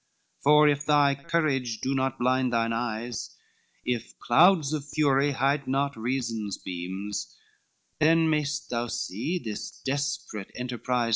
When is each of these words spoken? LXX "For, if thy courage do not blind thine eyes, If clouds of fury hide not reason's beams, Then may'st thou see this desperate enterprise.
LXX 0.01 0.41
"For, 0.41 0.67
if 0.67 0.83
thy 0.87 1.13
courage 1.13 1.79
do 1.79 1.93
not 1.93 2.17
blind 2.17 2.51
thine 2.53 2.73
eyes, 2.73 3.37
If 3.85 4.17
clouds 4.17 4.73
of 4.73 4.83
fury 4.89 5.33
hide 5.33 5.67
not 5.67 5.95
reason's 5.95 6.57
beams, 6.57 7.37
Then 7.99 8.27
may'st 8.27 8.71
thou 8.71 8.87
see 8.87 9.37
this 9.37 9.69
desperate 9.69 10.49
enterprise. 10.55 11.09